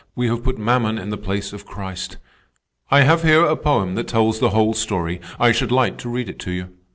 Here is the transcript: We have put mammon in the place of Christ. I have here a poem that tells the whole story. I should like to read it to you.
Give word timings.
We 0.15 0.29
have 0.29 0.43
put 0.43 0.57
mammon 0.57 0.97
in 0.97 1.11
the 1.11 1.15
place 1.17 1.53
of 1.53 1.67
Christ. 1.67 2.17
I 2.89 3.01
have 3.01 3.21
here 3.21 3.45
a 3.45 3.55
poem 3.55 3.93
that 3.93 4.07
tells 4.07 4.39
the 4.39 4.49
whole 4.49 4.73
story. 4.73 5.21
I 5.39 5.51
should 5.51 5.71
like 5.71 5.99
to 5.99 6.09
read 6.09 6.27
it 6.27 6.39
to 6.39 6.49
you. 6.49 6.69